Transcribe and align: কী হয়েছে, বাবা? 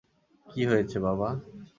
কী 0.47 0.61
হয়েছে, 0.65 0.97
বাবা? 0.99 1.29